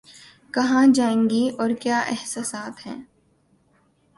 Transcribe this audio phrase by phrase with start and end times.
[0.53, 2.99] کہاں جائیں گی اور کیا احساسات ہیں